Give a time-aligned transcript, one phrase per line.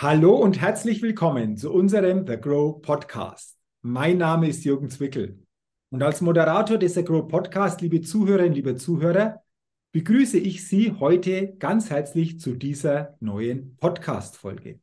[0.00, 3.58] Hallo und herzlich willkommen zu unserem The Grow Podcast.
[3.82, 5.44] Mein Name ist Jürgen Zwickel
[5.90, 9.42] und als Moderator des The Grow Podcast, liebe Zuhörerinnen, liebe Zuhörer,
[9.90, 14.78] begrüße ich Sie heute ganz herzlich zu dieser neuen Podcast-Folge.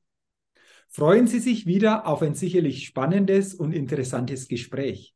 [0.90, 5.16] Freuen Sie sich wieder auf ein sicherlich spannendes und interessantes Gespräch.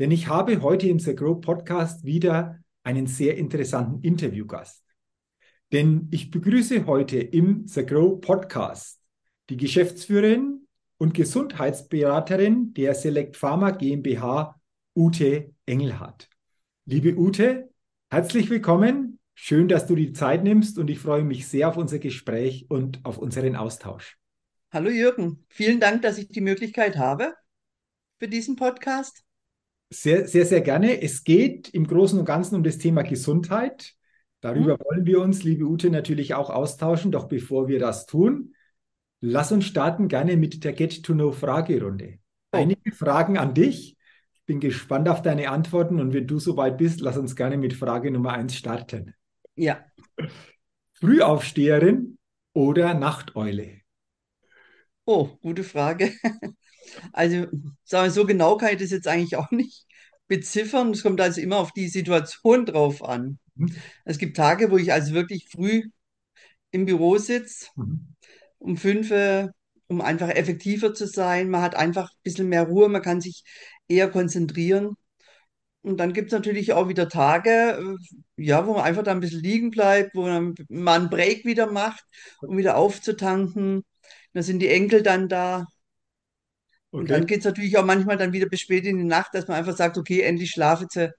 [0.00, 4.82] Denn ich habe heute im The Grow Podcast wieder einen sehr interessanten Interviewgast.
[5.70, 8.99] Denn ich begrüße heute im The Grow Podcast
[9.50, 14.60] die Geschäftsführerin und Gesundheitsberaterin der Select Pharma GmbH,
[14.96, 16.28] Ute Engelhardt.
[16.84, 17.68] Liebe Ute,
[18.10, 19.18] herzlich willkommen.
[19.34, 23.04] Schön, dass du die Zeit nimmst und ich freue mich sehr auf unser Gespräch und
[23.04, 24.18] auf unseren Austausch.
[24.70, 27.34] Hallo Jürgen, vielen Dank, dass ich die Möglichkeit habe
[28.20, 29.24] für diesen Podcast.
[29.92, 31.02] Sehr, sehr, sehr gerne.
[31.02, 33.94] Es geht im Großen und Ganzen um das Thema Gesundheit.
[34.40, 34.80] Darüber hm.
[34.84, 37.10] wollen wir uns, liebe Ute, natürlich auch austauschen.
[37.10, 38.54] Doch bevor wir das tun,
[39.20, 42.18] Lass uns starten gerne mit der Get-to-Know-Fragerunde.
[42.52, 42.56] Oh.
[42.56, 43.98] Einige Fragen an dich.
[44.32, 47.74] Ich bin gespannt auf deine Antworten und wenn du soweit bist, lass uns gerne mit
[47.74, 49.14] Frage Nummer eins starten.
[49.54, 49.84] Ja.
[50.94, 52.18] Frühaufsteherin
[52.54, 53.82] oder Nachteule?
[55.04, 56.12] Oh, gute Frage.
[57.12, 57.46] Also,
[57.84, 59.86] sagen wir, so genau kann ich das jetzt eigentlich auch nicht
[60.26, 60.90] beziffern.
[60.90, 63.38] Es kommt also immer auf die Situation drauf an.
[63.54, 63.76] Mhm.
[64.04, 65.84] Es gibt Tage, wo ich also wirklich früh
[66.72, 67.66] im Büro sitze.
[67.76, 68.16] Mhm
[68.60, 69.10] um fünf,
[69.88, 71.50] um einfach effektiver zu sein.
[71.50, 73.42] Man hat einfach ein bisschen mehr Ruhe, man kann sich
[73.88, 74.94] eher konzentrieren.
[75.82, 79.20] Und dann gibt es natürlich auch wieder Tage, äh, ja, wo man einfach da ein
[79.20, 82.04] bisschen liegen bleibt, wo man mal einen Break wieder macht,
[82.42, 83.82] um wieder aufzutanken.
[84.32, 85.66] Da sind die Enkel dann da.
[86.92, 87.00] Okay.
[87.00, 89.48] Und dann geht es natürlich auch manchmal dann wieder bis spät in die Nacht, dass
[89.48, 91.14] man einfach sagt, okay, endlich schlafe jetzt.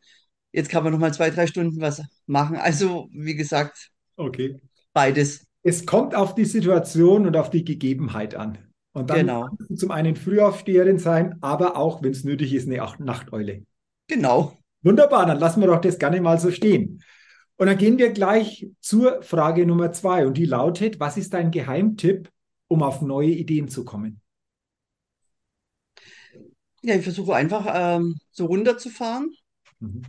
[0.53, 2.57] Jetzt kann man noch mal zwei, drei Stunden was machen.
[2.57, 4.61] Also, wie gesagt, okay.
[4.93, 8.57] beides es kommt auf die Situation und auf die Gegebenheit an.
[8.93, 9.45] Und dann genau.
[9.45, 13.63] kannst du zum einen Frühaufsteherin sein, aber auch, wenn es nötig ist, eine Nachteule.
[14.07, 14.57] Genau.
[14.81, 17.03] Wunderbar, dann lassen wir doch das gerne mal so stehen.
[17.57, 20.25] Und dann gehen wir gleich zur Frage Nummer zwei.
[20.25, 22.29] Und die lautet, was ist dein Geheimtipp,
[22.67, 24.19] um auf neue Ideen zu kommen?
[26.81, 29.31] Ja, ich versuche einfach ähm, so runterzufahren.
[29.79, 30.01] Mhm.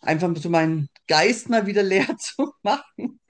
[0.00, 3.20] Einfach so meinen Geist mal wieder leer zu machen.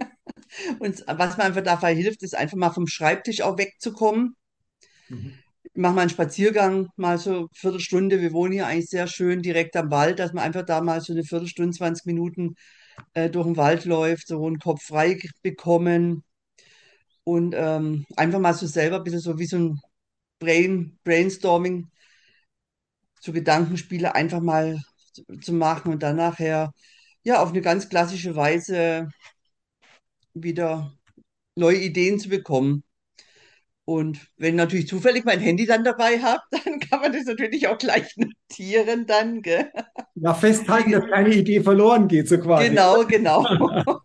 [0.79, 4.37] Und was mir einfach dabei hilft, ist einfach mal vom Schreibtisch auch wegzukommen.
[5.09, 5.35] Mhm.
[5.63, 8.21] Ich mache mal einen Spaziergang, mal so eine Viertelstunde.
[8.21, 11.13] Wir wohnen hier eigentlich sehr schön direkt am Wald, dass man einfach da mal so
[11.13, 12.55] eine Viertelstunde, 20 Minuten
[13.15, 16.25] äh, durch den Wald läuft, so einen Kopf frei bekommen
[17.25, 19.81] und ähm, einfach mal so selber ein bisschen so wie so ein
[20.39, 21.91] Brain, Brainstorming,
[23.21, 24.79] so Gedankenspiele einfach mal
[25.13, 26.73] zu, zu machen und dann nachher
[27.25, 29.09] ja auf eine ganz klassische Weise
[30.43, 30.93] wieder
[31.57, 32.83] neue Ideen zu bekommen.
[33.85, 37.69] Und wenn ich natürlich zufällig mein Handy dann dabei habe, dann kann man das natürlich
[37.69, 38.17] auch gleich
[38.51, 39.43] notieren dann.
[39.43, 39.71] Gell?
[40.15, 42.69] Ja, festhalten, dass keine Idee verloren geht, so quasi.
[42.69, 43.47] Genau, genau.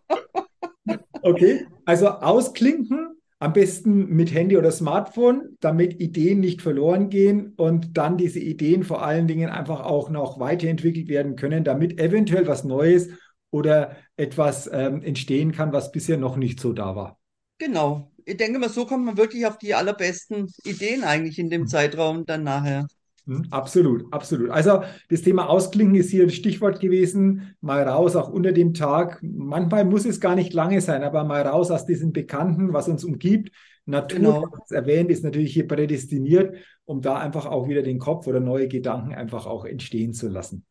[1.22, 3.08] okay, also ausklinken,
[3.40, 8.84] am besten mit Handy oder Smartphone, damit Ideen nicht verloren gehen und dann diese Ideen
[8.84, 13.08] vor allen Dingen einfach auch noch weiterentwickelt werden können, damit eventuell was Neues
[13.52, 17.18] oder etwas ähm, entstehen kann, was bisher noch nicht so da war.
[17.58, 18.10] Genau.
[18.24, 21.66] Ich denke mal, so kommt man wirklich auf die allerbesten Ideen eigentlich in dem mhm.
[21.68, 22.86] Zeitraum dann nachher.
[23.26, 24.50] Mhm, absolut, absolut.
[24.50, 27.54] Also das Thema Ausklinken ist hier ein Stichwort gewesen.
[27.60, 29.20] Mal raus, auch unter dem Tag.
[29.22, 33.04] Manchmal muss es gar nicht lange sein, aber mal raus aus diesem Bekannten, was uns
[33.04, 33.52] umgibt.
[33.84, 34.48] Natur, genau.
[34.70, 39.12] erwähnt, ist natürlich hier prädestiniert, um da einfach auch wieder den Kopf oder neue Gedanken
[39.14, 40.64] einfach auch entstehen zu lassen.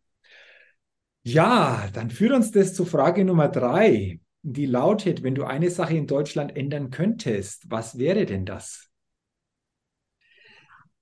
[1.24, 4.20] Ja, dann führt uns das zu Frage Nummer drei.
[4.42, 8.88] Die lautet, wenn du eine Sache in Deutschland ändern könntest, was wäre denn das?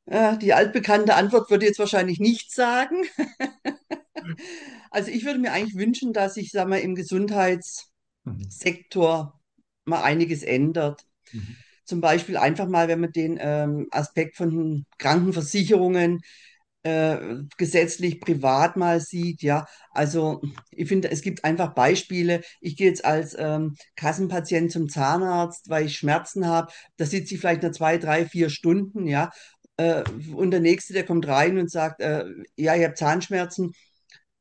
[0.06, 3.06] Äh, die altbekannte Antwort würde jetzt wahrscheinlich nichts sagen.
[4.92, 9.40] also ich würde mir eigentlich wünschen, dass sich, sagen wir, im Gesundheitssektor
[9.86, 11.06] mal einiges ändert.
[11.32, 11.56] Mhm.
[11.86, 16.22] Zum Beispiel einfach mal, wenn man den ähm, Aspekt von Krankenversicherungen
[16.84, 17.18] äh,
[17.58, 19.66] gesetzlich privat mal sieht, ja.
[19.92, 20.42] Also
[20.72, 22.42] ich finde, es gibt einfach Beispiele.
[22.62, 26.72] Ich gehe jetzt als ähm, Kassenpatient zum Zahnarzt, weil ich Schmerzen habe.
[26.98, 29.30] Da sitze ich vielleicht nur zwei, drei, vier Stunden, ja.
[29.78, 30.04] Äh,
[30.34, 33.74] und der Nächste, der kommt rein und sagt, äh, ja, ich habe Zahnschmerzen.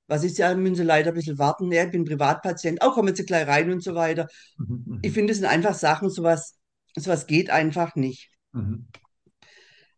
[0.06, 1.70] Was ist ja, müssen Sie leider ein bisschen warten.
[1.70, 2.80] Ja, ich bin Privatpatient.
[2.82, 4.26] Auch kommen Sie gleich rein und so weiter.
[4.56, 4.98] Mhm, mhm.
[5.02, 6.56] Ich finde, es sind einfach Sachen, sowas,
[6.96, 8.30] sowas geht einfach nicht.
[8.52, 8.86] Mhm.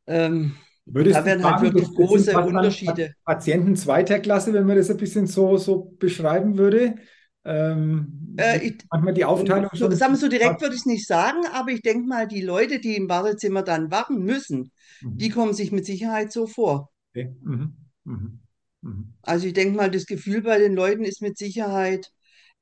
[0.07, 3.15] Ähm, Würdest da werden halt wirklich große Unterschiede.
[3.25, 6.97] Patienten zweiter Klasse, wenn man das ein bisschen so, so beschreiben würde?
[7.45, 9.91] Ähm, äh, ich, manchmal die Aufteilung so.
[9.91, 12.81] Sagen wir so direkt würde ich es nicht sagen, aber ich denke mal, die Leute,
[12.81, 15.17] die im Wartezimmer dann warten müssen, mhm.
[15.17, 16.91] die kommen sich mit Sicherheit so vor.
[17.11, 17.35] Okay.
[17.43, 17.77] Mhm.
[18.05, 18.41] Mhm.
[18.83, 19.15] mhm.
[19.23, 22.13] Also ich denke mal, das Gefühl bei den Leuten ist mit Sicherheit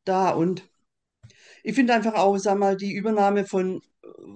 [0.04, 0.68] da und
[1.64, 3.80] ich finde einfach auch, sag mal, die Übernahme von,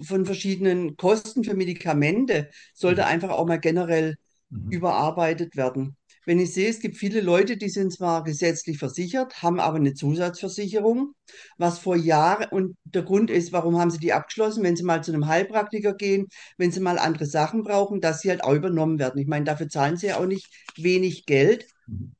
[0.03, 3.09] von verschiedenen Kosten für Medikamente sollte mhm.
[3.09, 4.17] einfach auch mal generell
[4.51, 4.71] mhm.
[4.71, 5.97] überarbeitet werden.
[6.25, 9.95] Wenn ich sehe, es gibt viele Leute, die sind zwar gesetzlich versichert, haben aber eine
[9.95, 11.15] Zusatzversicherung,
[11.59, 15.03] was vor Jahren, und der Grund ist, warum haben sie die abgeschlossen, wenn sie mal
[15.03, 16.29] zu einem Heilpraktiker gehen,
[16.59, 19.21] wenn sie mal andere Sachen brauchen, dass sie halt auch übernommen werden.
[19.21, 21.67] Ich meine, dafür zahlen sie ja auch nicht wenig Geld.
[21.89, 22.13] Mhm.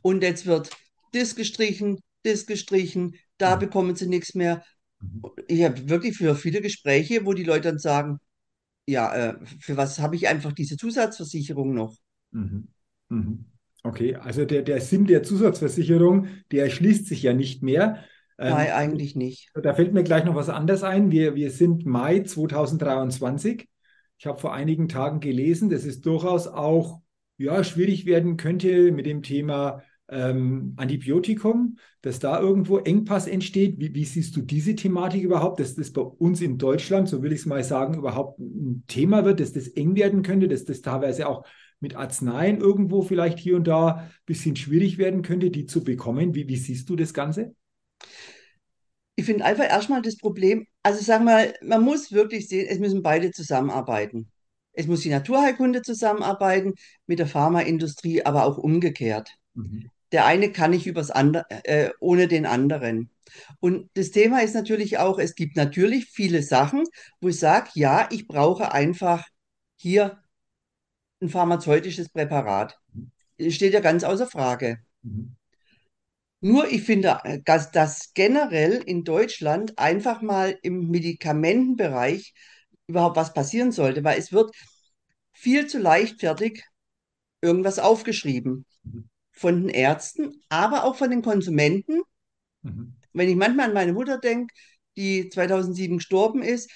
[0.00, 0.70] Und jetzt wird
[1.12, 3.60] das gestrichen, das gestrichen, da mhm.
[3.60, 4.64] bekommen sie nichts mehr.
[5.48, 8.18] Ich habe wirklich für viele Gespräche, wo die Leute dann sagen,
[8.86, 11.96] ja, äh, für was habe ich einfach diese Zusatzversicherung noch?
[12.30, 12.68] Mhm.
[13.08, 13.44] Mhm.
[13.84, 18.04] Okay, also der, der Sinn der Zusatzversicherung, der erschließt sich ja nicht mehr.
[18.38, 19.50] Ähm, Nein, eigentlich nicht.
[19.60, 21.10] Da fällt mir gleich noch was anderes ein.
[21.10, 23.68] Wir, wir sind Mai 2023.
[24.18, 27.00] Ich habe vor einigen Tagen gelesen, dass es durchaus auch
[27.38, 33.78] ja, schwierig werden könnte mit dem Thema ähm, Antibiotikum, dass da irgendwo Engpass entsteht.
[33.78, 37.32] Wie, wie, siehst du diese Thematik überhaupt, dass das bei uns in Deutschland, so will
[37.32, 40.82] ich es mal sagen, überhaupt ein Thema wird, dass das eng werden könnte, dass das
[40.82, 41.46] teilweise auch
[41.80, 46.34] mit Arzneien irgendwo vielleicht hier und da ein bisschen schwierig werden könnte, die zu bekommen.
[46.34, 47.54] Wie, wie siehst du das Ganze?
[49.14, 53.02] Ich finde einfach erstmal das Problem, also sag mal, man muss wirklich sehen, es müssen
[53.02, 54.30] beide zusammenarbeiten.
[54.72, 56.74] Es muss die Naturheilkunde zusammenarbeiten
[57.06, 59.36] mit der Pharmaindustrie, aber auch umgekehrt.
[59.54, 59.90] Mhm.
[60.12, 63.10] Der eine kann nicht übers andere, äh, ohne den anderen.
[63.60, 66.84] Und das Thema ist natürlich auch, es gibt natürlich viele Sachen,
[67.20, 69.26] wo ich sage, ja, ich brauche einfach
[69.76, 70.22] hier
[71.20, 72.78] ein pharmazeutisches Präparat.
[73.38, 74.78] Das steht ja ganz außer Frage.
[75.02, 75.36] Mhm.
[76.40, 82.34] Nur ich finde, dass das generell in Deutschland einfach mal im Medikamentenbereich
[82.88, 84.54] überhaupt was passieren sollte, weil es wird
[85.32, 86.64] viel zu leichtfertig
[87.40, 88.71] irgendwas aufgeschrieben mhm.
[89.32, 92.02] Von den Ärzten, aber auch von den Konsumenten.
[92.62, 92.94] Mhm.
[93.12, 94.54] Wenn ich manchmal an meine Mutter denke,
[94.96, 96.70] die 2007 gestorben ist,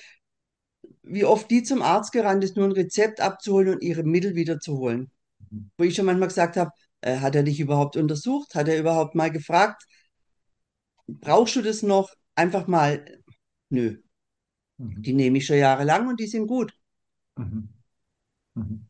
[1.02, 5.10] wie oft die zum Arzt gerannt ist, nur ein Rezept abzuholen und ihre Mittel wiederzuholen.
[5.50, 5.70] Mhm.
[5.76, 6.70] Wo ich schon manchmal gesagt habe,
[7.02, 8.54] äh, hat er dich überhaupt untersucht?
[8.54, 9.84] Hat er überhaupt mal gefragt,
[11.06, 12.10] brauchst du das noch?
[12.34, 13.22] Einfach mal,
[13.70, 13.98] nö.
[14.78, 15.02] Mhm.
[15.02, 16.72] Die nehme ich schon jahrelang und die sind gut.
[18.54, 18.88] Mhm.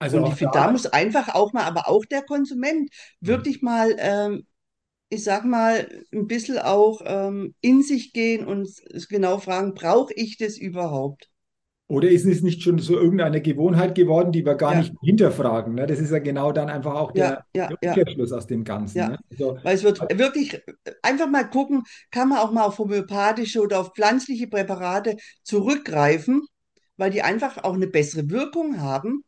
[0.00, 3.94] Also und ich finde, da muss einfach auch mal, aber auch der Konsument wirklich mal
[3.98, 4.46] ähm,
[5.10, 8.68] ich sag mal, ein bisschen auch ähm, in sich gehen und
[9.08, 11.28] genau fragen, brauche ich das überhaupt?
[11.88, 14.78] Oder ist es nicht schon so irgendeine Gewohnheit geworden, die wir gar ja.
[14.78, 15.74] nicht hinterfragen?
[15.74, 15.88] Ne?
[15.88, 18.98] Das ist ja genau dann einfach auch der, ja, ja, der Umkehrschluss aus dem Ganzen.
[18.98, 19.18] Ne?
[19.28, 20.62] Also, Weil es wird wirklich
[21.02, 21.82] einfach mal gucken,
[22.12, 26.46] kann man auch mal auf homöopathische oder auf pflanzliche Präparate zurückgreifen,
[26.96, 29.24] weil die einfach auch eine bessere Wirkung haben,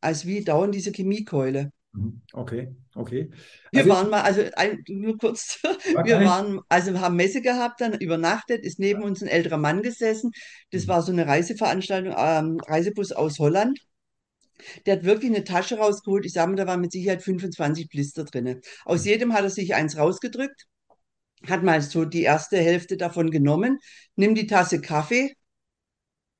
[0.00, 1.72] als wie dauernd diese Chemiekeule.
[1.92, 2.22] Mhm.
[2.32, 3.30] Okay, okay.
[3.72, 5.60] Wir also waren mal, also ein, nur kurz,
[6.04, 9.82] wir waren, also wir haben Messe gehabt, dann übernachtet, ist neben uns ein älterer Mann
[9.82, 10.32] gesessen.
[10.70, 10.88] Das mhm.
[10.88, 13.78] war so eine Reiseveranstaltung, ähm, Reisebus aus Holland.
[14.86, 16.26] Der hat wirklich eine Tasche rausgeholt.
[16.26, 18.60] Ich sage mal, da waren mit Sicherheit 25 Blister drin.
[18.84, 19.10] Aus mhm.
[19.10, 20.66] jedem hat er sich eins rausgedrückt,
[21.46, 23.78] hat mal so die erste Hälfte davon genommen,
[24.16, 25.34] nimmt die Tasse Kaffee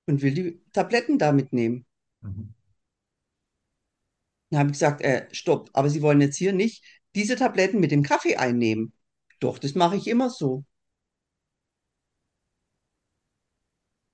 [0.06, 1.86] und will die Tabletten damit nehmen.
[2.20, 2.54] Mhm.
[4.50, 7.90] Dann habe ich gesagt, äh, stopp, aber Sie wollen jetzt hier nicht diese Tabletten mit
[7.90, 8.92] dem Kaffee einnehmen.
[9.40, 10.64] Doch, das mache ich immer so.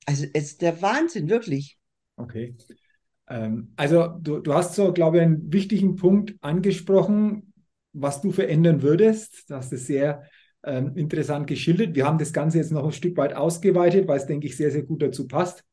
[0.06, 1.78] Also es ist der Wahnsinn, wirklich.
[2.16, 2.56] Okay.
[3.28, 7.52] Ähm, also du, du hast so, glaube ich, einen wichtigen Punkt angesprochen,
[7.92, 9.44] was du verändern würdest.
[9.48, 10.24] Das ist sehr
[10.62, 11.94] ähm, interessant geschildert.
[11.94, 14.70] Wir haben das Ganze jetzt noch ein Stück weit ausgeweitet, weil es, denke ich, sehr,
[14.70, 15.64] sehr gut dazu passt.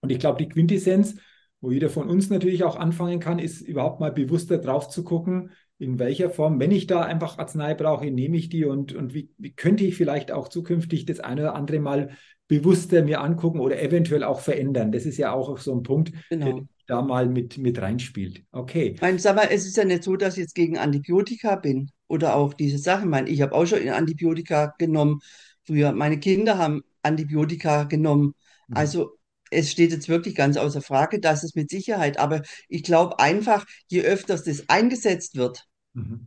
[0.00, 1.16] Und ich glaube, die Quintessenz
[1.60, 5.50] wo jeder von uns natürlich auch anfangen kann, ist überhaupt mal bewusster drauf zu gucken,
[5.78, 9.30] in welcher Form, wenn ich da einfach Arznei brauche, nehme ich die und, und wie,
[9.38, 12.10] wie könnte ich vielleicht auch zukünftig das eine oder andere mal
[12.48, 14.90] bewusster mir angucken oder eventuell auch verändern.
[14.90, 16.46] Das ist ja auch so ein Punkt, genau.
[16.46, 18.42] der da mal mit, mit reinspielt.
[18.50, 18.92] Okay.
[18.94, 21.90] Ich meine, sag mal, es ist ja nicht so, dass ich jetzt gegen Antibiotika bin
[22.08, 23.04] oder auch diese Sachen.
[23.04, 25.20] Ich meine, ich habe auch schon Antibiotika genommen.
[25.64, 28.32] Früher, meine Kinder haben Antibiotika genommen.
[28.68, 28.76] Mhm.
[28.76, 29.17] Also
[29.50, 33.66] es steht jetzt wirklich ganz außer Frage, dass es mit Sicherheit, aber ich glaube einfach,
[33.88, 35.64] je öfter das eingesetzt wird,
[35.94, 36.26] mhm.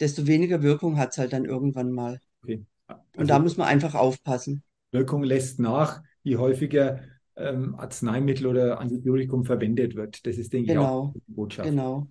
[0.00, 2.20] desto weniger Wirkung hat es halt dann irgendwann mal.
[2.42, 2.64] Okay.
[2.88, 4.62] Also Und da muss man einfach aufpassen.
[4.90, 7.00] Wirkung lässt nach, je häufiger
[7.36, 10.26] ähm, Arzneimittel oder Antibiotikum verwendet wird.
[10.26, 10.82] Das ist, denke genau.
[10.82, 11.68] ich, auch die Botschaft.
[11.68, 12.06] Genau.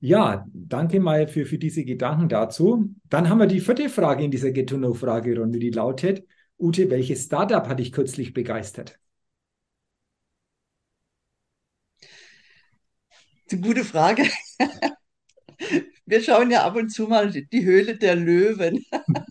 [0.00, 2.94] Ja, danke mal für, für diese Gedanken dazu.
[3.08, 6.22] Dann haben wir die vierte Frage in dieser Get-to-Know-Fragerunde, die lautet,
[6.58, 8.98] Ute, welches Startup hat dich kürzlich begeistert?
[13.52, 14.28] Eine gute Frage.
[16.06, 18.84] Wir schauen ja ab und zu mal die Höhle der Löwen.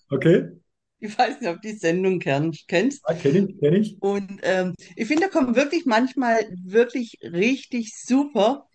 [0.10, 0.50] Okay.
[1.00, 2.66] Ich weiß nicht, ob die Sendung kennst.
[3.08, 3.98] Ja, kenne ich, kenne ich.
[4.02, 8.70] Und ähm, ich finde, da kommen wirklich manchmal wirklich richtig super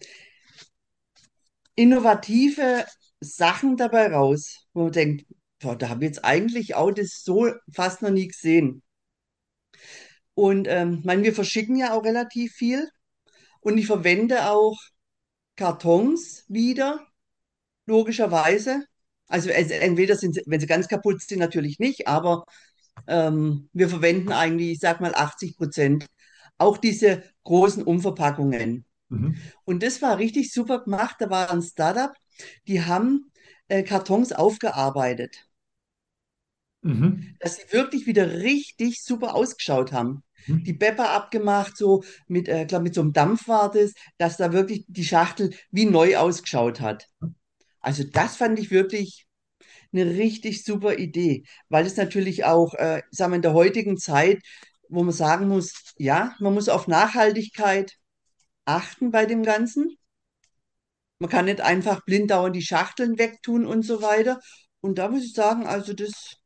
[1.75, 2.85] innovative
[3.21, 5.27] Sachen dabei raus, wo man denkt,
[5.61, 8.83] boah, da habe ich jetzt eigentlich auch das so fast noch nie gesehen.
[10.35, 12.89] Und ähm, meine, wir verschicken ja auch relativ viel
[13.61, 14.79] und ich verwende auch
[15.61, 17.07] Kartons wieder,
[17.87, 18.85] logischerweise.
[19.29, 22.45] Also entweder sind sie, wenn sie ganz kaputt sind, natürlich nicht, aber
[23.09, 26.07] ähm, wir verwenden eigentlich, ich sag mal, 80 Prozent
[26.59, 28.87] auch diese großen Umverpackungen.
[29.11, 29.37] Mhm.
[29.65, 31.17] Und das war richtig super gemacht.
[31.21, 32.13] Da war ein Startup,
[32.69, 33.33] die haben
[33.69, 35.37] äh, Kartons aufgearbeitet,
[36.83, 37.37] Mhm.
[37.41, 40.23] dass sie wirklich wieder richtig super ausgeschaut haben.
[40.47, 40.65] Mhm.
[40.65, 44.53] Die Bepper abgemacht, so mit, äh, glaub, mit so einem Dampf war das, dass da
[44.53, 47.07] wirklich die Schachtel wie neu ausgeschaut hat.
[47.81, 49.27] Also das fand ich wirklich
[49.93, 54.41] eine richtig super Idee, weil es natürlich auch, äh, sagen wir, in der heutigen Zeit,
[54.89, 57.97] wo man sagen muss, ja, man muss auf Nachhaltigkeit
[58.65, 59.97] achten bei dem Ganzen.
[61.21, 64.41] Man kann nicht einfach blind dauernd die Schachteln wegtun und so weiter.
[64.81, 66.37] Und da muss ich sagen, also das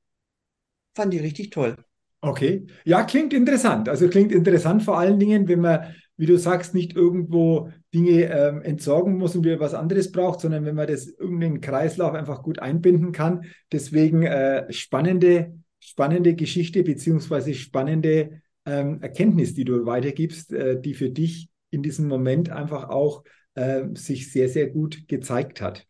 [0.94, 1.76] fand ich richtig toll.
[2.24, 2.66] Okay.
[2.84, 3.88] Ja, klingt interessant.
[3.88, 8.62] Also klingt interessant vor allen Dingen, wenn man, wie du sagst, nicht irgendwo Dinge ähm,
[8.62, 12.60] entsorgen muss und wieder was anderes braucht, sondern wenn man das irgendeinen Kreislauf einfach gut
[12.60, 13.42] einbinden kann.
[13.70, 21.10] Deswegen äh, spannende, spannende Geschichte beziehungsweise spannende ähm, Erkenntnis, die du weitergibst, äh, die für
[21.10, 23.22] dich in diesem Moment einfach auch
[23.54, 25.86] äh, sich sehr, sehr gut gezeigt hat.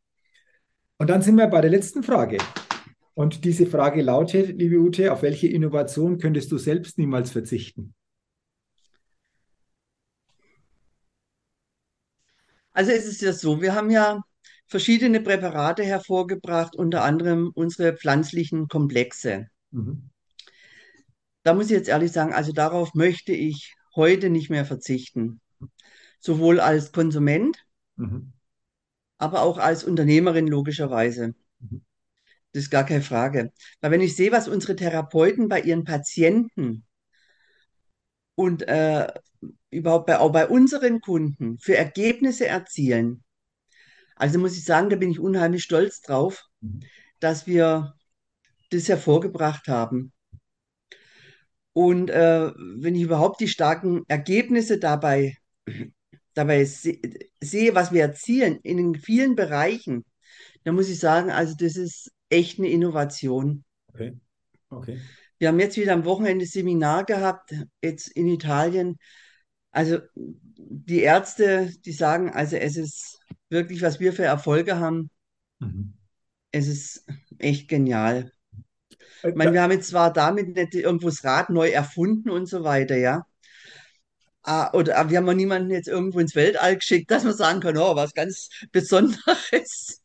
[0.98, 2.38] Und dann sind wir bei der letzten Frage.
[3.14, 7.94] Und diese Frage lautet, liebe Ute, auf welche Innovation könntest du selbst niemals verzichten?
[12.72, 14.20] Also es ist ja so, wir haben ja
[14.66, 19.46] verschiedene Präparate hervorgebracht, unter anderem unsere pflanzlichen Komplexe.
[19.70, 20.10] Mhm.
[21.44, 25.40] Da muss ich jetzt ehrlich sagen, also darauf möchte ich heute nicht mehr verzichten.
[26.18, 27.56] Sowohl als Konsument,
[27.96, 28.32] Mhm.
[29.18, 31.34] aber auch als Unternehmerin logischerweise.
[31.60, 31.84] Mhm.
[32.54, 33.52] Das ist gar keine Frage.
[33.80, 36.84] Weil wenn ich sehe, was unsere Therapeuten bei ihren Patienten
[38.36, 39.12] und äh,
[39.70, 43.24] überhaupt bei, auch bei unseren Kunden für Ergebnisse erzielen,
[44.16, 46.80] also muss ich sagen, da bin ich unheimlich stolz drauf, Mhm.
[47.20, 47.94] dass wir
[48.70, 50.12] das hervorgebracht haben.
[51.72, 55.36] Und äh, wenn ich überhaupt die starken Ergebnisse dabei,
[56.34, 56.98] dabei se
[57.42, 60.04] sehe, was wir erzielen in den vielen Bereichen,
[60.64, 63.64] dann muss ich sagen, also das ist echt eine Innovation.
[63.92, 64.18] Okay.
[64.70, 65.00] Okay.
[65.38, 68.96] Wir haben jetzt wieder am Wochenende Seminar gehabt, jetzt in Italien.
[69.70, 75.10] Also die Ärzte, die sagen, also es ist wirklich, was wir für Erfolge haben,
[75.60, 75.94] Mhm.
[76.50, 77.06] es ist
[77.38, 78.32] echt genial.
[79.22, 82.46] Äh, Ich meine, wir haben jetzt zwar damit nicht irgendwo das Rad neu erfunden und
[82.46, 83.24] so weiter, ja.
[84.42, 87.76] Ah, Oder wir haben auch niemanden jetzt irgendwo ins Weltall geschickt, dass man sagen kann,
[87.78, 90.02] oh, was ganz Besonderes.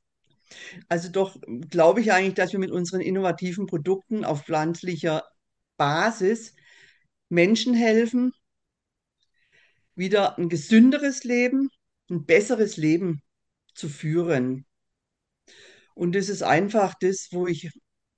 [0.87, 1.37] Also doch
[1.69, 5.23] glaube ich eigentlich, dass wir mit unseren innovativen Produkten auf pflanzlicher
[5.77, 6.55] Basis
[7.29, 8.33] Menschen helfen,
[9.95, 11.69] wieder ein gesünderes Leben,
[12.09, 13.21] ein besseres Leben
[13.75, 14.65] zu führen.
[15.93, 17.69] Und das ist einfach das, wo ich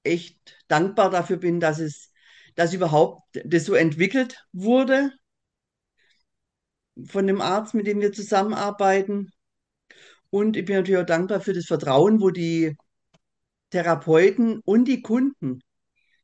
[0.03, 2.12] echt dankbar dafür bin, dass es,
[2.55, 5.12] dass überhaupt das so entwickelt wurde
[7.05, 9.31] von dem Arzt, mit dem wir zusammenarbeiten.
[10.32, 12.76] Und ich bin natürlich auch dankbar für das Vertrauen, wo die
[13.72, 15.62] Therapeuten und die Kunden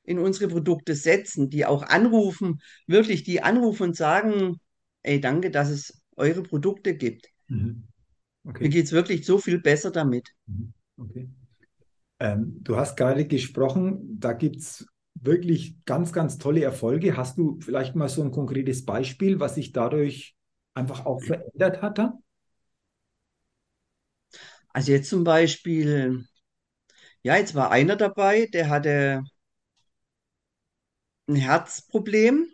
[0.03, 4.59] in unsere Produkte setzen, die auch anrufen, wirklich, die anrufen und sagen,
[5.03, 7.29] ey, danke, dass es eure Produkte gibt.
[7.49, 7.83] Mhm.
[8.59, 8.69] Mir Okay.
[8.69, 10.29] geht es wirklich so viel besser damit.
[10.47, 10.73] Mhm.
[10.97, 11.29] Okay.
[12.19, 17.17] Ähm, du hast gerade gesprochen, da gibt es wirklich ganz, ganz tolle Erfolge.
[17.17, 20.35] Hast du vielleicht mal so ein konkretes Beispiel, was sich dadurch
[20.75, 22.13] einfach auch verändert hat dann?
[24.77, 26.25] Also jetzt zum Beispiel,
[27.23, 29.23] ja, jetzt war einer dabei, der hatte
[31.29, 32.49] ein Herzproblem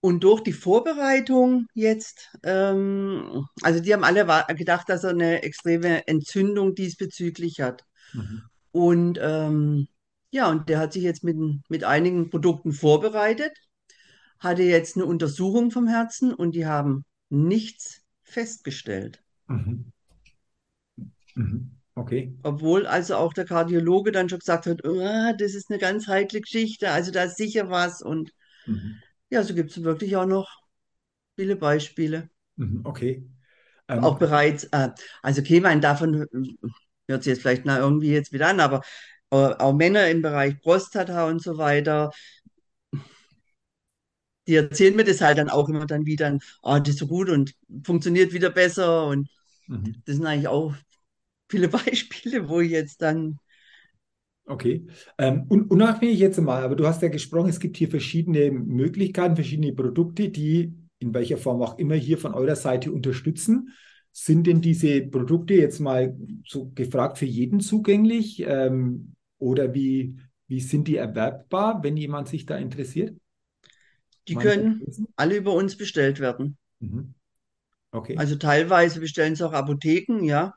[0.00, 5.42] und durch die Vorbereitung jetzt, ähm, also die haben alle wa- gedacht, dass er eine
[5.42, 7.84] extreme Entzündung diesbezüglich hat.
[8.12, 8.42] Mhm.
[8.72, 9.88] Und ähm,
[10.32, 11.36] ja, und der hat sich jetzt mit,
[11.68, 13.52] mit einigen Produkten vorbereitet,
[14.40, 19.22] hatte jetzt eine Untersuchung vom Herzen und die haben nichts festgestellt.
[19.48, 19.92] Mhm.
[21.38, 21.70] Mhm.
[21.96, 22.32] Okay.
[22.42, 26.40] Obwohl also auch der Kardiologe dann schon gesagt hat, oh, das ist eine ganz heikle
[26.40, 28.02] Geschichte, also da ist sicher was.
[28.02, 28.30] Und
[28.66, 29.00] Mhm.
[29.30, 30.48] ja, so gibt es wirklich auch noch
[31.36, 32.30] viele Beispiele.
[32.56, 32.82] Mhm.
[32.84, 33.26] Okay.
[33.88, 34.90] Ähm, Auch bereits, äh,
[35.22, 36.26] also okay, man davon
[37.08, 38.82] hört sich jetzt vielleicht na, irgendwie jetzt wieder an, aber
[39.30, 42.10] äh, auch Männer im Bereich Prostata und so weiter,
[44.46, 47.28] die erzählen mir das halt dann auch immer dann wieder, ah, das ist so gut
[47.28, 47.54] und
[47.84, 49.06] funktioniert wieder besser.
[49.06, 49.28] Und
[49.68, 50.02] mhm.
[50.06, 50.74] das sind eigentlich auch
[51.48, 53.38] viele Beispiele, wo ich jetzt dann
[54.46, 54.86] Okay.
[55.18, 59.34] Ähm, und unabhängig jetzt mal, aber du hast ja gesprochen, es gibt hier verschiedene Möglichkeiten,
[59.36, 63.74] verschiedene Produkte, die in welcher Form auch immer hier von eurer Seite unterstützen.
[64.12, 68.40] Sind denn diese Produkte jetzt mal so gefragt für jeden zugänglich?
[68.46, 70.16] Ähm, oder wie,
[70.48, 73.16] wie sind die erwerbbar, wenn jemand sich da interessiert?
[74.28, 75.08] Die Mal können wissen?
[75.16, 76.56] alle über uns bestellt werden.
[76.80, 77.14] Mhm.
[77.92, 80.52] Okay, Also teilweise bestellen es auch Apotheken, ja,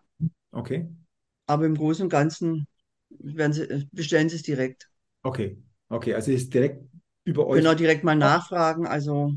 [0.51, 0.89] okay,
[1.47, 2.67] aber im Großen und Ganzen
[3.09, 4.89] sie, äh, bestellen sie es direkt.
[5.23, 5.57] okay,
[5.89, 6.13] okay.
[6.13, 6.83] Also ist direkt
[7.25, 7.67] über euch.
[7.67, 9.33] auch direkt mal nachfragen, also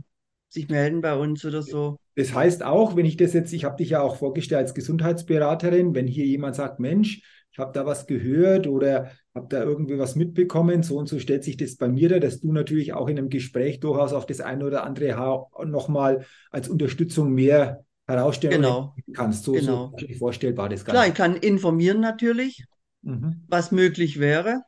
[0.49, 1.99] sich melden bei uns oder so.
[2.15, 5.95] Das heißt auch, wenn ich das jetzt, ich habe dich ja auch vorgestellt als Gesundheitsberaterin,
[5.95, 10.15] wenn hier jemand sagt, Mensch, ich habe da was gehört oder habe da irgendwie was
[10.15, 13.19] mitbekommen, so und so stellt sich das bei mir da, dass du natürlich auch in
[13.19, 19.45] einem Gespräch durchaus auf das eine oder andere nochmal als Unterstützung mehr herausstellen Genau, kannst.
[19.45, 19.95] So, genau.
[19.99, 21.09] so vorstellbar das Klar, Ganze.
[21.11, 22.65] ich kann informieren natürlich,
[23.03, 23.45] Mhm.
[23.49, 24.63] was möglich wäre.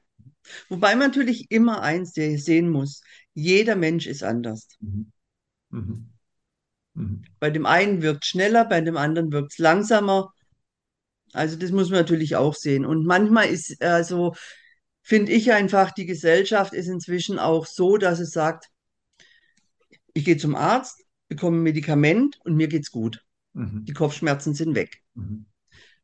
[0.69, 3.03] Wobei man natürlich immer eins se- sehen muss.
[3.35, 4.69] Jeder Mensch ist anders.
[4.81, 5.13] Mhm.
[5.71, 6.07] Mhm.
[6.95, 7.23] Mhm.
[7.41, 10.33] Bei dem einen wirkt es schneller, bei dem anderen wirkt es langsamer.
[11.33, 12.87] Also das muss man natürlich auch sehen.
[12.87, 14.35] Und manchmal ist also,
[15.03, 18.67] finde ich einfach, die Gesellschaft ist inzwischen auch so, dass es sagt,
[20.15, 23.25] ich gehe zum Arzt, bekomme ein Medikament und mir geht's gut.
[23.57, 23.85] Mhm.
[23.85, 25.03] Die Kopfschmerzen sind weg.
[25.15, 25.47] Mhm.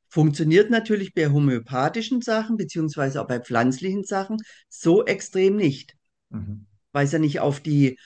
[0.09, 5.95] Funktioniert natürlich bei homöopathischen Sachen, beziehungsweise auch bei pflanzlichen Sachen, so extrem nicht,
[6.31, 6.67] Mhm.
[6.93, 7.99] weil es ja nicht auf die,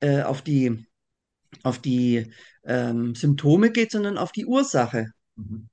[0.00, 0.86] äh, auf die,
[1.62, 2.32] auf die
[2.64, 5.08] ähm, Symptome geht, sondern auf die Ursache.
[5.36, 5.68] Mhm.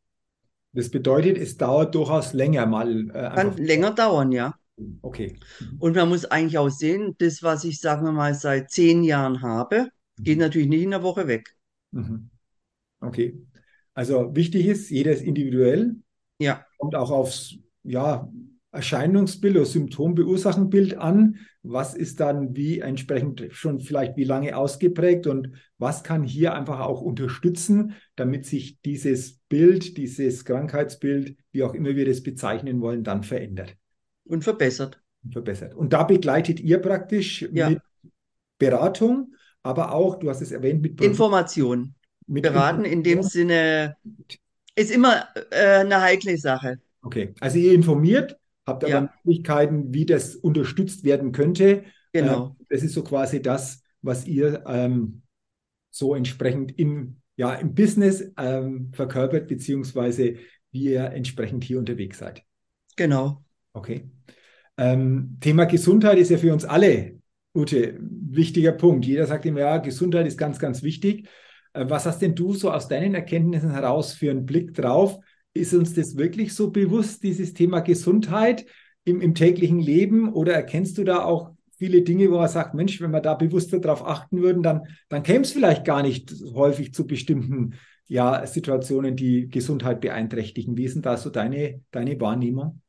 [0.73, 4.55] Das bedeutet, es dauert durchaus länger mal äh, Kann länger dauern, ja.
[5.01, 5.37] Okay.
[5.59, 5.77] Mhm.
[5.79, 9.41] Und man muss eigentlich auch sehen, das, was ich, sagen wir mal, seit zehn Jahren
[9.41, 10.43] habe, geht Mhm.
[10.43, 11.55] natürlich nicht in der Woche weg.
[11.91, 12.29] Mhm.
[13.01, 13.35] Okay.
[13.93, 15.95] Also wichtig ist, jeder ist individuell,
[16.39, 18.31] Ja, kommt auch aufs ja,
[18.71, 21.37] Erscheinungsbild oder Symptombeursachenbild an.
[21.63, 26.79] Was ist dann wie entsprechend schon vielleicht wie lange ausgeprägt und was kann hier einfach
[26.81, 33.03] auch unterstützen, damit sich dieses Bild, dieses Krankheitsbild, wie auch immer wir das bezeichnen wollen,
[33.03, 33.75] dann verändert
[34.25, 35.01] und verbessert.
[35.23, 35.73] und verbessert.
[35.75, 37.81] Und da begleitet ihr praktisch Ja, mit
[38.59, 41.81] Beratung, aber auch, du hast es erwähnt, mit Produkt, Information.
[41.81, 41.98] mit
[42.29, 43.23] Beraten in dem.
[43.23, 43.95] Sinne
[44.75, 46.79] ist immer äh, eine heikle Sache.
[47.01, 51.83] Okay, also ihr informiert, habt aber Ja, Möglichkeiten, wie das unterstützt werden könnte.
[52.11, 52.55] Äh, genau.
[52.69, 55.21] das ist so quasi das, was ihr ähm,
[55.89, 60.35] so entsprechend im, ja, im Business ähm, verkörpert, beziehungsweise
[60.71, 62.43] wie ihr entsprechend hier unterwegs seid.
[62.95, 63.43] Genau.
[63.73, 64.09] Okay.
[64.77, 67.19] Ähm, Thema Gesundheit ist ja für uns alle,
[67.55, 69.05] Ute, ein wichtiger Punkt.
[69.05, 71.27] Jeder sagt immer, ja, Gesundheit ist ganz, ganz wichtig.
[71.79, 75.17] Äh, was hast denn du so aus deinen Erkenntnissen heraus für einen Blick drauf?
[75.53, 78.65] Ist uns das wirklich so bewusst, dieses Thema Gesundheit
[79.03, 80.31] im, im täglichen Leben?
[80.33, 83.79] Oder erkennst du da auch viele Dinge, wo man sagt, Mensch, wenn wir da bewusster
[83.79, 87.75] darauf achten würden, dann, dann käme es vielleicht gar nicht häufig zu bestimmten
[88.07, 90.75] ja, Situationen, die Gesundheit beeinträchtigen.
[90.75, 92.81] Wie ist denn da so deine, deine Wahrnehmung?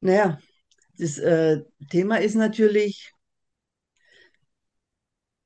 [0.00, 0.38] Naja,
[0.98, 3.13] das äh, Thema ist natürlich,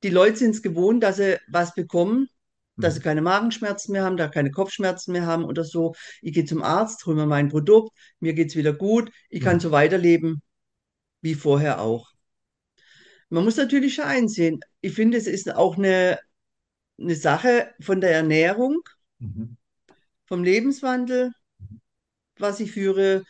[0.03, 2.29] die Leute sind es gewohnt, dass sie was bekommen,
[2.79, 3.03] dass sie Mhm.
[3.03, 5.93] keine Magenschmerzen mehr haben, da keine Kopfschmerzen mehr haben oder so.
[6.21, 9.59] Ich gehe zum Arzt, hole mir mein Produkt, mir geht's wieder gut, ich kann Mhm.
[9.59, 10.41] so weiterleben
[11.21, 12.09] wie vorher auch.
[13.29, 16.19] Man muss natürlich schon einsehen, ich finde, es ist auch eine,
[16.99, 18.81] eine Sache von der Ernährung,
[19.19, 19.55] Mhm.
[20.27, 21.33] vom Lebenswandel,
[22.37, 23.23] was ich führe.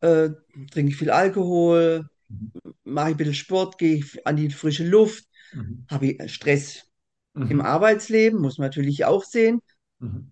[0.00, 0.30] Äh,
[0.70, 2.74] trinke ich viel Alkohol, Mhm.
[2.84, 5.86] mache ich ein bisschen Sport, gehe ich an die frische Luft, Mhm.
[5.88, 6.84] habe ich Stress
[7.34, 7.60] im Mhm.
[7.60, 9.60] Arbeitsleben, muss man natürlich auch sehen.
[10.00, 10.30] Mhm.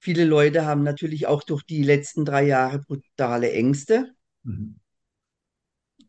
[0.00, 4.12] Viele Leute haben natürlich auch durch die letzten drei Jahre brutale Ängste.
[4.44, 4.76] Mhm.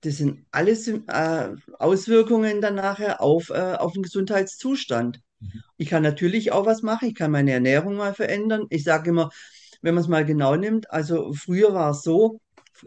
[0.01, 5.19] Das sind alles äh, Auswirkungen dann nachher auf, äh, auf den Gesundheitszustand.
[5.39, 5.63] Mhm.
[5.77, 8.65] Ich kann natürlich auch was machen, ich kann meine Ernährung mal verändern.
[8.69, 9.31] Ich sage immer,
[9.81, 12.41] wenn man es mal genau nimmt, also früher war es so,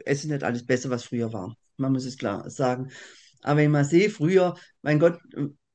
[0.06, 1.56] es ist nicht alles besser, was früher war.
[1.78, 2.90] Man muss es klar sagen.
[3.42, 5.18] Aber wenn man sehe, früher, mein Gott,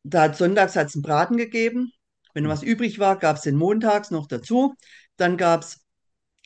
[0.03, 1.91] da hat sonntags hat's einen Braten gegeben.
[2.34, 2.49] Wenn Mhm.
[2.49, 4.75] was übrig war, gab es den montags noch dazu.
[5.17, 5.82] Dann gab es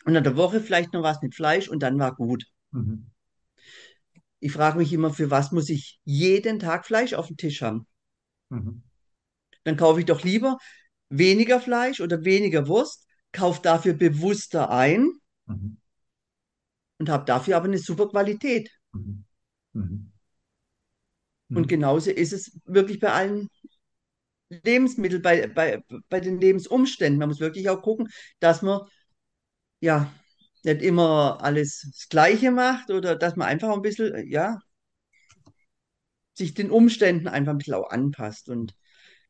[0.06, 2.46] unter der Woche vielleicht noch was mit Fleisch und dann war gut.
[2.72, 3.12] Mhm.
[4.40, 7.86] Ich frage mich immer, für was muss ich jeden Tag Fleisch auf dem Tisch haben?
[8.50, 8.82] Mhm.
[9.64, 10.58] Dann kaufe ich doch lieber
[11.10, 15.12] weniger Fleisch oder weniger Wurst, kaufe dafür bewusster ein
[15.46, 15.78] mhm.
[17.00, 18.72] und habe dafür aber eine super Qualität.
[19.74, 20.11] Mhm.
[21.52, 21.58] Mhm.
[21.58, 23.50] Und genauso ist es wirklich bei allen
[24.50, 27.20] Lebensmitteln, bei, bei, bei den Lebensumständen.
[27.20, 28.10] Man muss wirklich auch gucken,
[28.40, 28.82] dass man
[29.82, 30.12] ja
[30.64, 34.60] nicht immer alles das Gleiche macht oder dass man einfach ein bisschen, ja,
[36.34, 38.76] sich den Umständen einfach ein bisschen auch anpasst und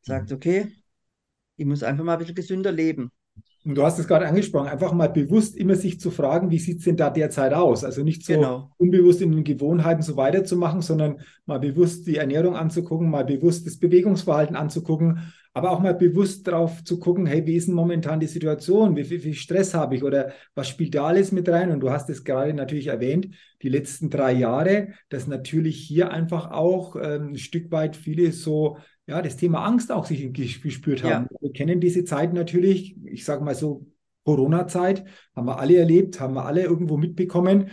[0.02, 0.72] sagt, okay,
[1.56, 3.12] ich muss einfach mal ein bisschen gesünder leben.
[3.64, 6.78] Und du hast es gerade angesprochen, einfach mal bewusst immer sich zu fragen, wie sieht
[6.78, 7.84] es denn da derzeit aus?
[7.84, 8.70] Also nicht so genau.
[8.76, 13.78] unbewusst in den Gewohnheiten so weiterzumachen, sondern mal bewusst die Ernährung anzugucken, mal bewusst das
[13.78, 18.26] Bewegungsverhalten anzugucken, aber auch mal bewusst darauf zu gucken, hey, wie ist denn momentan die
[18.26, 18.96] Situation?
[18.96, 21.70] Wie viel, viel Stress habe ich oder was spielt da alles mit rein?
[21.70, 23.28] Und du hast es gerade natürlich erwähnt,
[23.60, 28.78] die letzten drei Jahre, dass natürlich hier einfach auch ähm, ein Stück weit viele so
[29.06, 31.28] ja, das Thema Angst auch sich gespürt haben.
[31.30, 31.38] Ja.
[31.40, 33.86] Wir kennen diese Zeit natürlich, ich sage mal so,
[34.24, 37.70] Corona-Zeit, haben wir alle erlebt, haben wir alle irgendwo mitbekommen.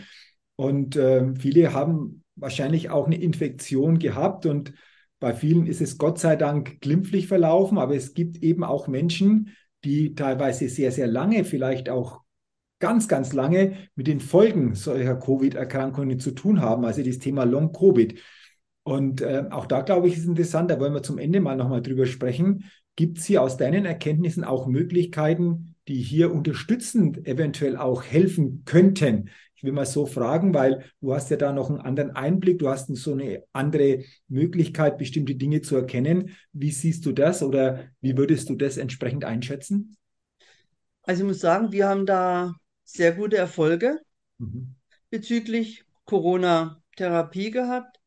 [0.55, 4.73] Und äh, viele haben wahrscheinlich auch eine Infektion gehabt und
[5.19, 9.55] bei vielen ist es Gott sei Dank glimpflich verlaufen, aber es gibt eben auch Menschen,
[9.83, 12.21] die teilweise sehr, sehr lange, vielleicht auch
[12.79, 18.19] ganz, ganz lange mit den Folgen solcher Covid-Erkrankungen zu tun haben, also das Thema Long-Covid.
[18.89, 21.84] Und äh, auch da glaube ich, ist interessant, da wollen wir zum Ende mal nochmal
[21.84, 22.65] drüber sprechen.
[22.95, 29.30] Gibt es hier aus deinen Erkenntnissen auch Möglichkeiten, die hier unterstützend eventuell auch helfen könnten?
[29.54, 32.67] Ich will mal so fragen, weil du hast ja da noch einen anderen Einblick, du
[32.67, 36.36] hast so eine andere Möglichkeit, bestimmte Dinge zu erkennen.
[36.52, 39.97] Wie siehst du das oder wie würdest du das entsprechend einschätzen?
[41.04, 43.99] Also ich muss sagen, wir haben da sehr gute Erfolge
[44.39, 44.73] mhm.
[45.12, 47.98] bezüglich Corona-Therapie gehabt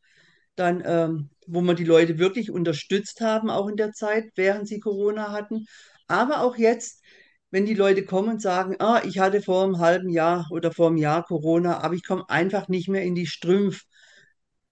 [0.57, 4.81] dann, ähm, wo wir die Leute wirklich unterstützt haben, auch in der Zeit, während sie
[4.81, 5.67] Corona hatten.
[6.07, 7.03] Aber auch jetzt,
[7.51, 10.89] wenn die Leute kommen und sagen, ah, ich hatte vor einem halben Jahr oder vor
[10.89, 13.83] einem Jahr Corona, aber ich komme einfach nicht mehr in die Strümpf,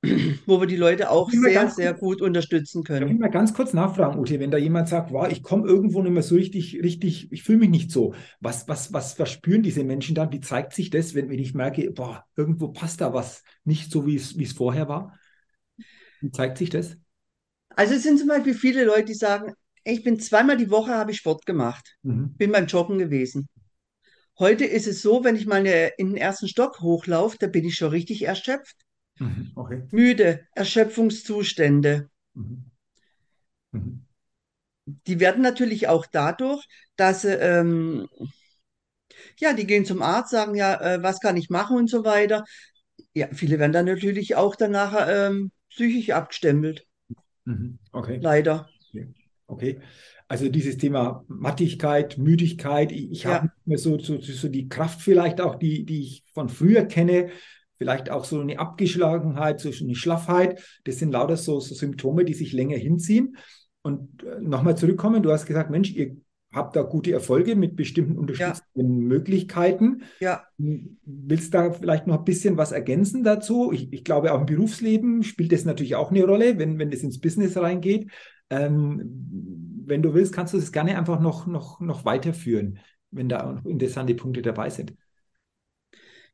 [0.47, 3.07] wo wir die Leute auch sehr, sehr gut unterstützen können.
[3.07, 6.03] Ich will mal ganz kurz nachfragen, Ute, wenn da jemand sagt, wow, ich komme irgendwo
[6.03, 8.15] nicht mehr so richtig, richtig, ich fühle mich nicht so.
[8.41, 10.33] Was, was, was, was spüren diese Menschen dann?
[10.33, 14.07] Wie zeigt sich das, wenn, wenn ich merke, boah, irgendwo passt da was nicht so,
[14.07, 15.19] wie es vorher war?
[16.21, 16.97] Wie zeigt sich das?
[17.71, 19.55] Also es sind zum Beispiel viele Leute, die sagen,
[19.85, 22.35] ich bin zweimal die Woche habe ich Sport gemacht, mhm.
[22.37, 23.49] bin beim Joggen gewesen.
[24.39, 25.65] Heute ist es so, wenn ich mal
[25.99, 28.77] in den ersten Stock hochlaufe, da bin ich schon richtig erschöpft.
[29.19, 29.53] Mhm.
[29.55, 29.83] Okay.
[29.91, 32.09] Müde, Erschöpfungszustände.
[32.35, 32.65] Mhm.
[33.73, 34.07] mhm.
[35.07, 38.09] Die werden natürlich auch dadurch, dass ähm,
[39.39, 42.45] ja, die gehen zum Arzt, sagen ja, äh, was kann ich machen und so weiter.
[43.13, 46.87] Ja, viele werden dann natürlich auch danach ähm, psychisch abgestempelt.
[47.45, 47.79] Mhm.
[47.93, 48.19] Okay.
[48.21, 48.69] Leider.
[49.47, 49.81] Okay.
[50.29, 53.35] Also dieses Thema Mattigkeit, Müdigkeit, ich, ich ja.
[53.35, 56.85] habe nicht mehr so, so, so die Kraft vielleicht auch, die, die ich von früher
[56.85, 57.31] kenne,
[57.77, 60.63] vielleicht auch so eine Abgeschlagenheit, so eine Schlaffheit.
[60.85, 63.37] Das sind lauter so, so Symptome, die sich länger hinziehen.
[63.83, 66.17] Und äh, nochmal zurückkommen, du hast gesagt, Mensch, ihr
[66.53, 69.09] habt da gute Erfolge mit bestimmten unterstützenden ja.
[69.09, 70.03] Möglichkeiten.
[70.19, 70.45] Ja.
[70.59, 73.73] Willst du da vielleicht noch ein bisschen was ergänzen dazu?
[73.73, 77.03] Ich, ich, glaube, auch im Berufsleben spielt das natürlich auch eine Rolle, wenn, wenn das
[77.03, 78.11] ins Business reingeht.
[78.51, 83.53] Ähm, wenn du willst, kannst du das gerne einfach noch, noch, noch weiterführen, wenn da
[83.53, 84.95] noch interessante Punkte dabei sind.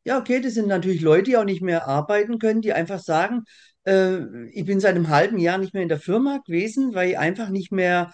[0.04, 3.42] Ja, okay, das sind natürlich Leute, die auch nicht mehr arbeiten können, die einfach sagen,
[3.84, 7.18] äh, ich bin seit einem halben Jahr nicht mehr in der Firma gewesen, weil ich
[7.18, 8.12] einfach nicht mehr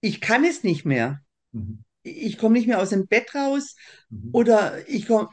[0.00, 1.20] ich kann es nicht mehr.
[1.52, 1.84] Mhm.
[2.02, 3.74] Ich komme nicht mehr aus dem Bett raus
[4.08, 4.30] mhm.
[4.32, 5.28] oder ich komme.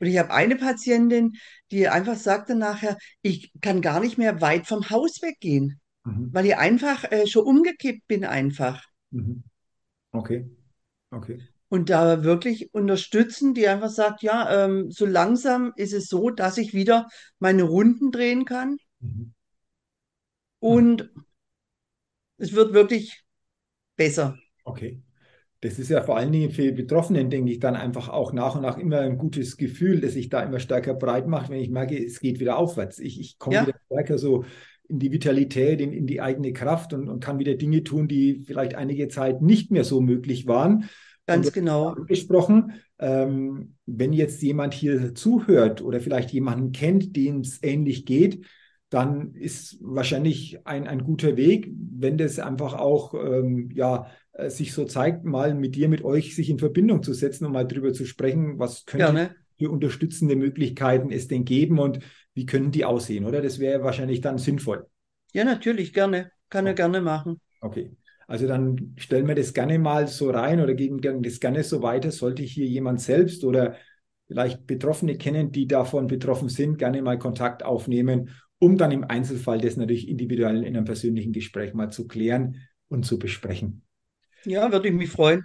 [0.00, 1.32] Und ich habe eine Patientin,
[1.70, 6.28] die einfach sagte nachher, ich kann gar nicht mehr weit vom Haus weggehen, mhm.
[6.32, 8.84] weil ich einfach äh, schon umgekippt bin einfach.
[9.10, 9.42] Mhm.
[10.12, 10.48] Okay,
[11.10, 11.42] okay.
[11.68, 16.56] Und da wirklich unterstützen, die einfach sagt, ja, ähm, so langsam ist es so, dass
[16.56, 18.78] ich wieder meine Runden drehen kann.
[19.00, 19.34] Mhm.
[20.60, 21.10] Und
[22.38, 23.22] es wird wirklich
[23.98, 24.38] besser.
[24.64, 25.02] Okay.
[25.60, 28.62] Das ist ja vor allen Dingen für Betroffenen, denke ich, dann einfach auch nach und
[28.62, 31.98] nach immer ein gutes Gefühl, das sich da immer stärker breit macht, wenn ich merke,
[32.02, 33.00] es geht wieder aufwärts.
[33.00, 33.66] Ich, ich komme ja.
[33.66, 34.44] wieder stärker so
[34.88, 38.44] in die Vitalität, in, in die eigene Kraft und, und kann wieder Dinge tun, die
[38.46, 40.88] vielleicht einige Zeit nicht mehr so möglich waren.
[41.26, 41.94] Ganz genau.
[42.06, 48.46] Gesprochen, ähm, wenn jetzt jemand hier zuhört oder vielleicht jemanden kennt, dem es ähnlich geht,
[48.90, 54.72] dann ist wahrscheinlich ein, ein guter Weg, wenn das einfach auch ähm, ja, äh, sich
[54.72, 57.92] so zeigt, mal mit dir, mit euch sich in Verbindung zu setzen und mal drüber
[57.92, 61.98] zu sprechen, was könnte für unterstützende Möglichkeiten es denn geben und
[62.32, 63.42] wie können die aussehen, oder?
[63.42, 64.86] Das wäre wahrscheinlich dann sinnvoll.
[65.32, 66.30] Ja, natürlich, gerne.
[66.48, 67.40] Kann er gerne machen.
[67.60, 67.90] Okay.
[68.26, 72.10] Also dann stellen wir das gerne mal so rein oder geben das gerne so weiter.
[72.10, 73.74] Sollte hier jemand selbst oder
[74.26, 79.60] vielleicht Betroffene kennen, die davon betroffen sind, gerne mal Kontakt aufnehmen, um dann im Einzelfall
[79.60, 82.56] das natürlich individuell in einem persönlichen Gespräch mal zu klären
[82.88, 83.82] und zu besprechen.
[84.44, 85.44] Ja, würde ich mich freuen.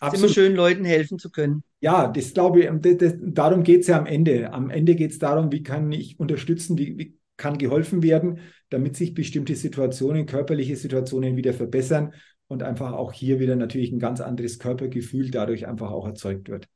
[0.00, 0.24] Absolut.
[0.24, 1.62] Es ist immer schön, Leuten helfen zu können.
[1.80, 4.52] Ja, das glaube ich, das, das, darum geht es ja am Ende.
[4.52, 8.96] Am Ende geht es darum, wie kann ich unterstützen, wie, wie kann geholfen werden, damit
[8.96, 12.14] sich bestimmte Situationen, körperliche Situationen wieder verbessern
[12.46, 16.68] und einfach auch hier wieder natürlich ein ganz anderes Körpergefühl dadurch einfach auch erzeugt wird.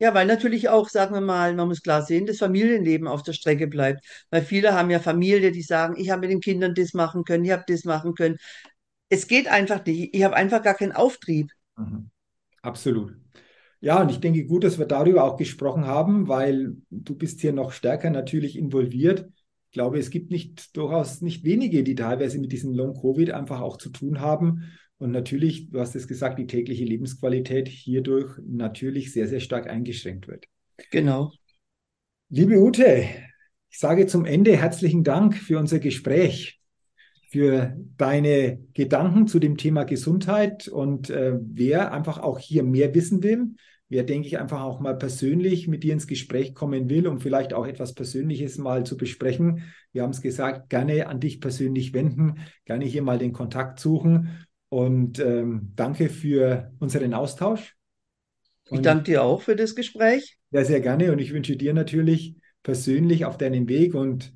[0.00, 3.32] Ja, weil natürlich auch, sagen wir mal, man muss klar sehen, das Familienleben auf der
[3.32, 4.04] Strecke bleibt.
[4.30, 7.44] Weil viele haben ja Familie, die sagen, ich habe mit den Kindern das machen können,
[7.44, 8.36] ich habe das machen können.
[9.08, 10.14] Es geht einfach nicht.
[10.14, 11.50] Ich habe einfach gar keinen Auftrieb.
[11.76, 12.10] Mhm.
[12.62, 13.16] Absolut.
[13.80, 17.52] Ja, und ich denke gut, dass wir darüber auch gesprochen haben, weil du bist hier
[17.52, 19.28] noch stärker natürlich involviert.
[19.70, 23.60] Ich glaube, es gibt nicht durchaus nicht wenige, die teilweise mit diesem Long Covid einfach
[23.60, 24.64] auch zu tun haben
[24.98, 30.26] und natürlich, du hast es gesagt, die tägliche Lebensqualität hierdurch natürlich sehr, sehr stark eingeschränkt
[30.26, 30.46] wird.
[30.90, 31.32] Genau.
[32.28, 33.04] Liebe Ute,
[33.70, 36.60] ich sage zum Ende herzlichen Dank für unser Gespräch,
[37.30, 43.22] für deine Gedanken zu dem Thema Gesundheit und äh, wer einfach auch hier mehr wissen
[43.22, 43.54] will,
[43.88, 47.54] wer, denke ich, einfach auch mal persönlich mit dir ins Gespräch kommen will, um vielleicht
[47.54, 49.64] auch etwas Persönliches mal zu besprechen.
[49.92, 54.46] Wir haben es gesagt, gerne an dich persönlich wenden, gerne hier mal den Kontakt suchen.
[54.70, 57.76] Und ähm, danke für unseren Austausch.
[58.68, 60.38] Und ich danke dir auch für das Gespräch.
[60.50, 61.12] Ja, sehr gerne.
[61.12, 64.34] Und ich wünsche dir natürlich persönlich auf deinem Weg und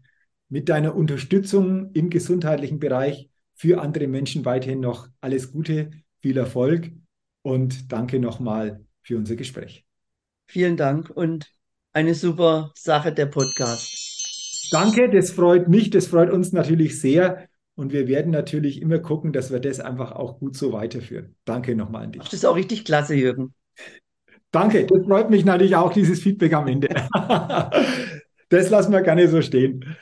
[0.48, 5.90] mit deiner Unterstützung im gesundheitlichen Bereich für andere Menschen weiterhin noch alles Gute,
[6.20, 6.90] viel Erfolg
[7.42, 9.84] und danke nochmal für unser Gespräch.
[10.46, 11.52] Vielen Dank und
[11.92, 14.68] eine super Sache der Podcast.
[14.70, 17.48] Danke, das freut mich, das freut uns natürlich sehr.
[17.82, 21.34] Und wir werden natürlich immer gucken, dass wir das einfach auch gut so weiterführen.
[21.44, 22.22] Danke nochmal an dich.
[22.22, 23.54] Das ist auch richtig klasse, Jürgen.
[24.52, 26.86] Danke, das freut mich natürlich auch, dieses Feedback am Ende.
[28.50, 29.96] das lassen wir gerne so stehen.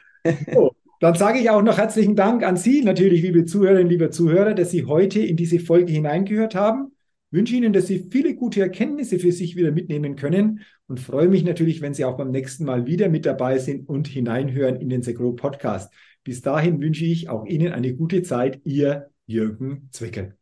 [0.52, 4.52] So, dann sage ich auch noch herzlichen Dank an Sie, natürlich, liebe Zuhörerinnen, liebe Zuhörer,
[4.52, 6.92] dass Sie heute in diese Folge hineingehört haben.
[7.30, 11.28] Ich wünsche Ihnen, dass Sie viele gute Erkenntnisse für sich wieder mitnehmen können und freue
[11.28, 14.90] mich natürlich, wenn Sie auch beim nächsten Mal wieder mit dabei sind und hineinhören in
[14.90, 15.90] den Segro Podcast.
[16.24, 18.60] Bis dahin wünsche ich auch Ihnen eine gute Zeit.
[18.64, 20.39] Ihr Jürgen Zwickel.